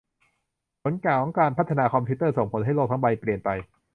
[0.81, 3.49] ผลของการพัฒนาคอมพิวเตอร์ ส่งผลให้โลกทั้งใบเปลี่ยนไป